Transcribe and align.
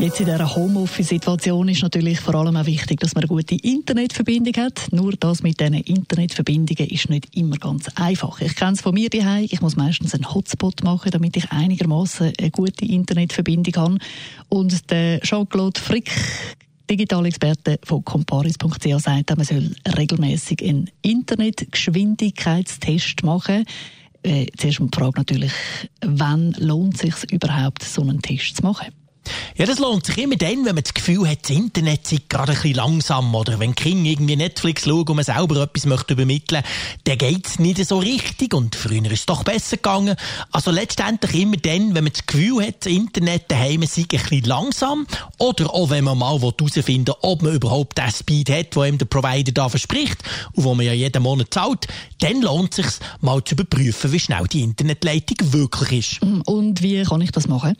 Jetzt 0.00 0.18
in 0.18 0.26
dieser 0.26 0.56
Homeoffice-Situation 0.56 1.68
ist 1.68 1.82
natürlich 1.82 2.18
vor 2.20 2.34
allem 2.34 2.56
auch 2.56 2.64
wichtig, 2.64 3.00
dass 3.00 3.14
man 3.14 3.24
eine 3.24 3.28
gute 3.28 3.56
Internetverbindung 3.56 4.54
hat. 4.54 4.88
Nur 4.92 5.12
das 5.12 5.42
mit 5.42 5.60
diesen 5.60 5.74
Internetverbindungen 5.74 6.88
ist 6.88 7.10
nicht 7.10 7.36
immer 7.36 7.58
ganz 7.58 7.86
einfach. 7.96 8.40
Ich 8.40 8.56
kenne 8.56 8.72
es 8.72 8.80
von 8.80 8.94
mir 8.94 9.10
daheim. 9.10 9.46
Ich 9.50 9.60
muss 9.60 9.76
meistens 9.76 10.14
einen 10.14 10.32
Hotspot 10.32 10.82
machen, 10.84 11.10
damit 11.10 11.36
ich 11.36 11.52
einigermaßen 11.52 12.32
eine 12.38 12.50
gute 12.50 12.86
Internetverbindung 12.86 13.76
habe. 13.76 13.98
Und 14.48 14.90
der 14.90 15.20
Jean-Claude 15.20 15.78
Frick 15.78 16.10
Digitalexperte 16.90 17.78
von 17.84 18.02
comparis.ch 18.02 19.02
sagt, 19.02 19.36
man 19.36 19.44
soll 19.44 19.70
regelmäßig 19.98 20.64
einen 20.64 20.88
Internetgeschwindigkeitstest 21.02 23.22
machen. 23.22 23.66
Äh, 24.22 24.46
zuerst 24.56 24.78
die 24.78 24.88
Frage 24.94 25.20
natürlich, 25.20 25.52
wann 26.00 26.52
lohnt 26.52 26.94
es 26.94 27.20
sich 27.20 27.32
überhaupt, 27.32 27.82
so 27.82 28.00
einen 28.00 28.22
Test 28.22 28.56
zu 28.56 28.62
machen? 28.62 28.86
Ja, 29.56 29.66
das 29.66 29.78
lohnt 29.78 30.06
sich 30.06 30.16
immer 30.18 30.36
dann, 30.36 30.64
wenn 30.64 30.74
man 30.74 30.84
das 30.84 30.94
Gefühl 30.94 31.28
hat, 31.28 31.42
das 31.42 31.50
Internet 31.50 32.06
sei 32.06 32.18
gerade 32.28 32.52
ein 32.52 32.58
bisschen 32.58 32.76
langsam 32.76 33.34
oder 33.34 33.58
wenn 33.58 33.74
King 33.74 34.04
irgendwie 34.06 34.36
Netflix 34.36 34.84
schaut 34.84 35.10
und 35.10 35.16
man 35.16 35.24
selber 35.24 35.62
etwas 35.62 35.86
möchte 35.86 36.14
übermitteln, 36.14 36.62
dann 37.04 37.18
geht's 37.18 37.58
nicht 37.58 37.84
so 37.86 37.98
richtig 37.98 38.54
und 38.54 38.74
früher 38.74 39.04
ist 39.06 39.20
es 39.20 39.26
doch 39.26 39.44
besser 39.44 39.76
gegangen. 39.76 40.16
Also 40.50 40.70
letztendlich 40.70 41.42
immer 41.42 41.56
dann, 41.58 41.94
wenn 41.94 42.04
man 42.04 42.12
das 42.12 42.24
Gefühl 42.24 42.66
hat, 42.66 42.86
das 42.86 42.92
Internet 42.92 43.50
daheim 43.50 43.82
sei 43.82 44.02
ein 44.02 44.06
bisschen 44.06 44.44
langsam 44.44 45.06
oder 45.38 45.74
auch 45.74 45.90
wenn 45.90 46.04
man 46.04 46.16
mal 46.16 46.40
herausfinden 46.40 47.08
will, 47.08 47.14
ob 47.20 47.42
man 47.42 47.54
überhaupt 47.54 47.98
den 47.98 48.10
Speed 48.10 48.50
hat, 48.50 48.76
wo 48.76 48.84
ihm 48.84 48.98
der 48.98 49.06
Provider 49.06 49.52
da 49.52 49.68
verspricht 49.68 50.18
und 50.54 50.64
wo 50.64 50.74
man 50.74 50.86
ja 50.86 50.92
jeden 50.92 51.22
Monat 51.22 51.52
zahlt, 51.52 51.86
dann 52.20 52.40
lohnt 52.40 52.78
es 52.78 52.86
sich 52.86 53.06
mal 53.20 53.44
zu 53.44 53.54
überprüfen, 53.54 54.12
wie 54.12 54.20
schnell 54.20 54.46
die 54.46 54.62
Internetleitung 54.62 55.52
wirklich 55.52 56.14
ist. 56.14 56.22
Und 56.46 56.82
wie 56.82 57.02
kann 57.02 57.20
ich 57.20 57.30
das 57.30 57.46
machen? 57.46 57.76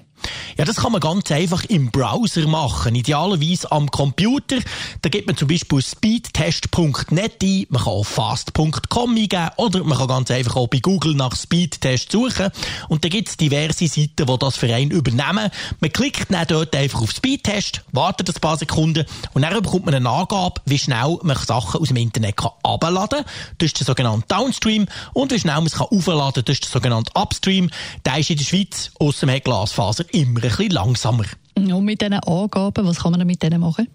Ja, 0.56 0.64
das 0.64 0.76
kann 0.76 0.92
man 0.92 1.00
ganz 1.00 1.30
einfach 1.30 1.64
im 1.64 1.90
Browser 1.90 2.46
machen. 2.46 2.94
Idealerweise 2.94 3.70
am 3.72 3.90
Computer. 3.90 4.56
Da 5.02 5.08
gibt 5.08 5.26
man 5.26 5.36
zum 5.36 5.48
Beispiel 5.48 5.82
speedtest.net 5.82 7.42
ein, 7.42 7.66
man 7.68 7.82
kann 7.82 7.92
auch 7.92 8.04
fast.com 8.04 9.10
eingeben 9.16 9.48
oder 9.56 9.84
man 9.84 9.96
kann 9.96 10.08
ganz 10.08 10.30
einfach 10.30 10.56
auch 10.56 10.68
bei 10.68 10.78
Google 10.78 11.14
nach 11.14 11.36
Speedtest 11.36 12.12
suchen. 12.12 12.50
Und 12.88 13.04
da 13.04 13.08
gibt 13.08 13.28
es 13.28 13.36
diverse 13.36 13.86
Seiten, 13.86 14.26
die 14.26 14.38
das 14.38 14.56
für 14.56 14.72
einen 14.74 14.90
übernehmen. 14.90 15.50
Man 15.80 15.92
klickt 15.92 16.30
dann 16.30 16.46
dort 16.46 16.74
einfach 16.76 17.00
auf 17.00 17.10
Speedtest, 17.10 17.82
wartet 17.92 18.28
ein 18.28 18.40
paar 18.40 18.56
Sekunden 18.56 19.06
und 19.32 19.42
dann 19.42 19.62
bekommt 19.62 19.86
man 19.86 19.94
eine 19.94 20.08
Angabe, 20.08 20.60
wie 20.66 20.78
schnell 20.78 21.18
man 21.22 21.36
Sachen 21.36 21.80
aus 21.80 21.88
dem 21.88 21.96
Internet 21.96 22.34
abladen 22.62 23.20
kann. 23.20 23.24
Das 23.58 23.66
ist 23.66 23.80
der 23.80 23.86
sogenannte 23.86 24.26
Downstream. 24.28 24.86
Und 25.12 25.32
wie 25.32 25.40
schnell 25.40 25.54
man 25.54 25.66
es 25.66 25.74
kann 25.74 25.88
aufladen 25.90 26.34
kann, 26.34 26.44
das 26.44 26.54
ist 26.54 26.64
der 26.64 26.70
sogenannte 26.70 27.12
Upstream. 27.14 27.70
Der 28.04 28.18
ist 28.18 28.30
in 28.30 28.36
der 28.36 28.44
Schweiz, 28.44 28.90
außer 28.98 29.26
man 29.26 29.36
hat 29.36 29.44
Glasfaser, 29.44 30.04
immer 30.12 30.42
ein 30.42 30.48
bisschen 30.48 30.70
langsamer. 30.70 31.24
Und 31.56 31.84
mit 31.84 32.00
diesen 32.00 32.14
Angaben, 32.14 32.86
was 32.86 33.00
kann 33.00 33.12
man 33.12 33.26
mit 33.26 33.42
denen 33.42 33.60
machen? 33.60 33.88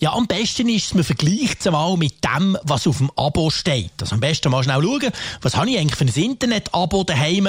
Ja, 0.00 0.12
am 0.12 0.26
besten 0.26 0.68
ist 0.68 0.86
es, 0.86 0.94
man 0.94 1.04
vergleicht 1.04 1.60
es 1.60 1.70
mal 1.70 1.96
mit 1.96 2.24
dem, 2.24 2.56
was 2.62 2.86
auf 2.86 2.98
dem 2.98 3.10
Abo 3.16 3.50
steht. 3.50 3.92
Also 4.00 4.14
am 4.14 4.20
besten 4.20 4.50
mal 4.50 4.62
schnell 4.62 4.82
schauen, 4.82 5.10
was 5.42 5.56
habe 5.56 5.70
ich 5.70 5.78
eigentlich 5.78 5.96
für 5.96 6.04
ein 6.04 6.24
Internet-Abo 6.24 7.04
daheim. 7.04 7.48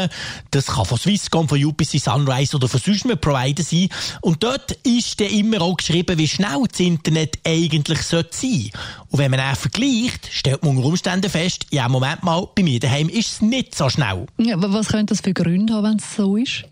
Das 0.52 0.68
kann 0.68 0.86
von 0.86 0.98
Swisscom, 0.98 1.48
von 1.48 1.64
UPC 1.64 2.00
Sunrise 2.00 2.56
oder 2.56 2.68
von 2.68 2.80
sonst 2.80 3.06
einem 3.06 3.20
Provider 3.20 3.64
sein. 3.64 3.90
Und 4.22 4.44
dort 4.44 4.72
ist 4.84 5.20
dann 5.20 5.28
immer 5.28 5.62
auch 5.62 5.78
geschrieben, 5.78 6.18
wie 6.18 6.28
schnell 6.28 6.64
das 6.70 6.80
Internet 6.80 7.40
eigentlich 7.46 8.02
sein 8.02 8.26
sollte. 8.32 8.78
Und 9.10 9.20
wenn 9.20 9.32
man 9.32 9.40
dann 9.40 9.56
vergleicht, 9.56 10.30
stellt 10.32 10.64
man 10.64 10.78
unter 10.78 10.88
Umständen 10.88 11.30
fest, 11.30 11.68
ja, 11.72 11.88
Moment 11.90 12.24
mal, 12.24 12.48
bei 12.56 12.64
mir 12.64 12.80
daheim 12.80 13.10
ist 13.10 13.34
es 13.34 13.42
nicht 13.42 13.76
so 13.76 13.90
schnell. 13.90 14.26
Ja, 14.38 14.56
was 14.58 14.88
könnte 14.88 15.14
das 15.14 15.22
für 15.22 15.34
Gründe 15.34 15.74
haben, 15.74 15.84
wenn 15.84 15.98
es 15.98 16.16
so 16.16 16.36
ist? 16.38 16.66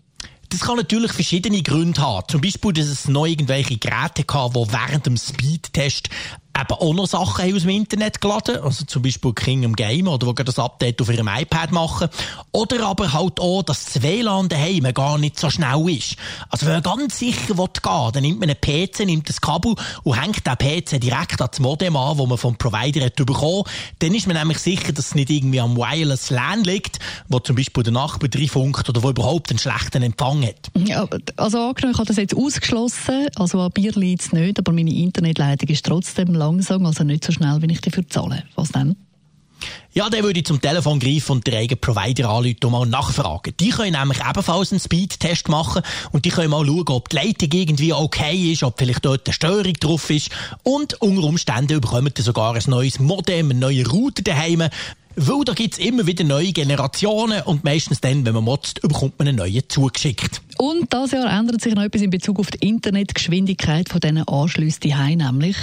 Das 0.54 0.68
kann 0.68 0.76
natürlich 0.76 1.12
verschiedene 1.12 1.62
Gründe 1.62 2.00
haben. 2.00 2.28
Zum 2.28 2.40
Beispiel, 2.40 2.72
dass 2.72 2.86
es 2.86 3.08
noch 3.08 3.26
irgendwelche 3.26 3.76
Geräte 3.76 4.22
gab, 4.22 4.54
die 4.54 4.60
während 4.60 5.04
dem 5.04 5.16
Speedtest 5.16 6.10
eben 6.56 6.72
auch 6.72 6.94
noch 6.94 7.06
Sachen 7.06 7.54
aus 7.54 7.62
dem 7.62 7.70
Internet 7.70 8.20
geladen, 8.20 8.58
also 8.62 8.84
zum 8.84 9.02
Beispiel 9.02 9.32
King 9.32 9.64
im 9.64 9.74
Game 9.74 10.06
oder 10.06 10.26
wo 10.26 10.32
das 10.32 10.58
Update 10.58 11.00
auf 11.02 11.10
ihrem 11.10 11.28
iPad 11.28 11.72
machen. 11.72 12.08
Oder 12.52 12.86
aber 12.86 13.12
halt 13.12 13.40
auch, 13.40 13.62
dass 13.62 13.86
das 13.86 14.02
WLAN 14.02 14.48
daheim 14.48 14.84
gar 14.94 15.18
nicht 15.18 15.38
so 15.38 15.50
schnell 15.50 15.88
ist. 15.88 16.16
Also 16.50 16.66
wenn 16.66 16.74
man 16.74 16.82
ganz 16.82 17.18
sicher 17.18 17.58
will 17.58 17.64
gehen 17.82 18.10
dann 18.12 18.22
nimmt 18.22 18.40
man 18.40 18.50
einen 18.50 18.60
PC, 18.60 19.00
nimmt 19.00 19.28
das 19.28 19.40
Kabel 19.40 19.74
und 20.04 20.20
hängt 20.20 20.46
den 20.46 20.56
PC 20.56 21.00
direkt 21.00 21.40
an 21.40 21.48
das 21.50 21.60
Modem 21.60 21.96
an, 21.96 22.18
das 22.18 22.26
man 22.26 22.38
vom 22.38 22.56
Provider 22.56 23.04
hat 23.04 23.16
bekommen. 23.16 23.64
Dann 23.98 24.14
ist 24.14 24.26
man 24.26 24.36
nämlich 24.36 24.58
sicher, 24.58 24.92
dass 24.92 25.06
es 25.06 25.14
nicht 25.14 25.30
irgendwie 25.30 25.60
am 25.60 25.76
Wireless 25.76 26.30
LAN 26.30 26.62
liegt, 26.62 26.98
wo 27.28 27.40
zum 27.40 27.56
Beispiel 27.56 27.82
der 27.82 27.92
Nachbar 27.92 28.28
funkt 28.48 28.88
oder 28.88 29.02
wo 29.02 29.10
überhaupt 29.10 29.50
einen 29.50 29.58
schlechten 29.58 30.02
Empfang 30.02 30.44
hat. 30.44 30.70
Ja, 30.76 31.08
also 31.36 31.58
angenommen, 31.58 31.94
ich 31.94 31.98
habe 31.98 32.06
das 32.06 32.16
jetzt 32.16 32.36
ausgeschlossen, 32.36 33.28
also 33.36 33.60
an 33.60 33.72
mir 33.76 33.92
liegt 33.92 34.22
es 34.22 34.32
nicht, 34.32 34.58
aber 34.58 34.72
meine 34.72 34.92
Internetleitung 34.92 35.68
ist 35.68 35.84
trotzdem 35.84 36.34
langsam, 36.44 36.86
also 36.86 37.04
nicht 37.04 37.24
so 37.24 37.32
schnell, 37.32 37.60
wie 37.62 37.72
ich 37.72 37.80
dafür 37.80 38.08
zahle. 38.08 38.44
Was 38.54 38.70
dann? 38.70 38.96
Ja, 39.92 40.10
dann 40.10 40.24
würde 40.24 40.40
ich 40.40 40.46
zum 40.46 40.60
Telefon 40.60 40.98
greifen 40.98 41.32
und 41.32 41.46
den 41.46 41.54
eigenen 41.54 41.80
Provider 41.80 42.28
anrufen 42.28 42.64
und 42.64 42.72
mal 42.72 42.86
nachfragen. 42.86 43.54
Die 43.60 43.70
können 43.70 43.92
nämlich 43.92 44.18
ebenfalls 44.28 44.72
einen 44.72 44.80
Speedtest 44.80 45.48
machen 45.48 45.82
und 46.10 46.24
die 46.24 46.30
können 46.30 46.50
mal 46.50 46.66
schauen, 46.66 46.88
ob 46.88 47.08
die 47.08 47.16
Leitung 47.16 47.48
irgendwie 47.52 47.92
okay 47.92 48.52
ist, 48.52 48.64
ob 48.64 48.78
vielleicht 48.78 49.04
dort 49.04 49.26
eine 49.26 49.32
Störung 49.32 49.72
drauf 49.74 50.10
ist 50.10 50.30
und 50.64 51.00
unter 51.00 51.22
Umständen 51.22 51.80
bekommen 51.80 52.12
sie 52.14 52.22
sogar 52.22 52.54
ein 52.54 52.62
neues 52.66 52.98
Modem, 52.98 53.50
einen 53.50 53.60
neuen 53.60 53.86
Router 53.86 54.22
daheim, 54.22 54.64
weil 55.16 55.44
da 55.44 55.52
gibt's 55.52 55.78
immer 55.78 56.06
wieder 56.08 56.24
neue 56.24 56.52
Generationen 56.52 57.42
und 57.42 57.62
meistens 57.62 58.00
dann, 58.00 58.26
wenn 58.26 58.34
man 58.34 58.44
motzt, 58.44 58.80
bekommt 58.82 59.18
man 59.18 59.28
einen 59.28 59.38
neuen 59.38 59.62
zugeschickt. 59.68 60.42
Und 60.64 60.94
das 60.94 61.10
Jahr 61.10 61.30
ändert 61.30 61.60
sich 61.60 61.74
noch 61.74 61.82
etwas 61.82 62.00
in 62.00 62.08
Bezug 62.08 62.38
auf 62.38 62.50
die 62.50 62.66
Internetgeschwindigkeit 62.66 63.90
von 63.90 64.00
diesen 64.00 64.26
Anschlüssen 64.26 64.80
die 64.80 64.94
nämlich 64.94 65.56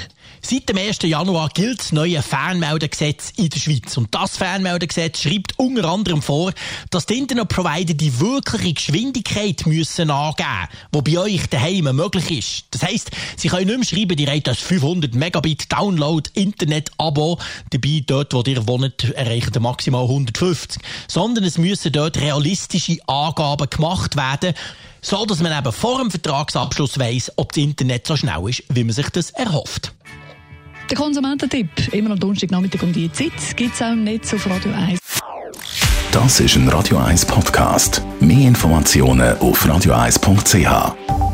Seit 0.44 0.70
dem 0.70 0.78
1. 0.78 1.00
Januar 1.04 1.50
gilt 1.50 1.80
das 1.80 1.92
neue 1.92 2.22
Fernmeldegesetz 2.22 3.34
in 3.36 3.50
der 3.50 3.60
Schweiz. 3.60 3.98
Und 3.98 4.14
das 4.14 4.38
Fernmeldegesetz 4.38 5.22
schreibt 5.22 5.58
unter 5.58 5.86
anderem 5.86 6.22
vor, 6.22 6.52
dass 6.92 7.08
die 7.08 7.18
Internetprovider 7.18 7.96
die 7.96 8.20
wirkliche 8.20 8.74
Geschwindigkeit 8.74 9.66
müssen 9.66 10.12
angeben 10.12 10.48
müssen, 10.92 11.06
die 11.06 11.12
bei 11.12 11.20
euch 11.20 11.48
daheim 11.48 11.96
möglich 11.96 12.32
ist. 12.32 12.66
Das 12.70 12.84
heisst, 12.84 13.10
sie 13.38 13.48
können 13.48 13.68
nicht 13.68 13.92
mehr 13.92 14.02
schreiben, 14.02 14.20
ihr 14.20 14.32
habt 14.32 14.48
das 14.48 14.60
500 14.60 15.16
Megabit 15.16 15.72
Download 15.72 16.30
Internet-Abo. 16.36 17.40
Dabei, 17.72 18.04
dort, 18.06 18.34
wo 18.34 18.44
ihr 18.44 18.68
wohnt, 18.68 19.04
erreicht 19.16 19.56
ihr 19.56 19.62
maximal 19.62 20.04
150. 20.04 20.80
Sondern 21.08 21.44
es 21.44 21.58
müssen 21.58 21.92
dort 21.92 22.18
realistische 22.18 22.98
Angaben 23.08 23.68
gemacht 23.68 24.16
werden, 24.16 24.54
so 25.02 25.26
dass 25.26 25.42
man 25.42 25.58
eben 25.58 25.72
vor 25.72 26.00
dem 26.00 26.12
Vertragsabschluss 26.12 27.00
weiss, 27.00 27.32
ob 27.36 27.52
das 27.52 27.64
Internet 27.64 28.08
so 28.08 28.16
schnell 28.16 28.48
ist, 28.50 28.64
wie 28.70 28.84
man 28.84 28.94
sich 28.94 29.10
das 29.10 29.32
erhofft. 29.32 29.94
Der 30.90 30.98
Konsumententipp, 30.98 31.94
immer 31.94 32.12
am 32.12 32.20
Donnerstagnachmittag 32.20 32.84
um 32.84 32.94
die 32.94 33.12
Zeit, 33.12 33.56
gibt 33.56 33.76
es 33.76 33.82
auch 33.82 33.92
im 33.92 34.04
Netz 34.04 34.34
auf 34.34 34.46
Radio 34.48 34.74
1. 34.74 35.00
Das 36.12 36.40
ist 36.42 36.56
ein 36.56 36.68
Radio 36.68 36.98
1 36.98 37.26
Podcast. 37.26 38.02
Mehr 38.20 38.48
Informationen 38.50 39.38
auf 39.38 39.66
radio1.ch. 39.66 41.31